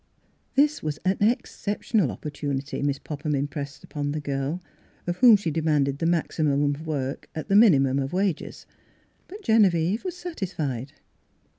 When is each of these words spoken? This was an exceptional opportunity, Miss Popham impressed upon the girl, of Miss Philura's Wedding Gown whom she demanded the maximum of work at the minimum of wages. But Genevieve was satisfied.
This 0.55 0.81
was 0.81 0.97
an 1.05 1.17
exceptional 1.21 2.09
opportunity, 2.09 2.81
Miss 2.81 2.97
Popham 2.97 3.35
impressed 3.35 3.83
upon 3.83 4.13
the 4.13 4.19
girl, 4.19 4.53
of 4.55 4.61
Miss 4.65 4.71
Philura's 4.71 4.81
Wedding 4.81 5.13
Gown 5.13 5.15
whom 5.29 5.37
she 5.37 5.51
demanded 5.51 5.99
the 5.99 6.05
maximum 6.07 6.63
of 6.73 6.87
work 6.87 7.29
at 7.35 7.49
the 7.49 7.55
minimum 7.55 7.99
of 7.99 8.11
wages. 8.11 8.65
But 9.27 9.43
Genevieve 9.43 10.03
was 10.03 10.17
satisfied. 10.17 10.93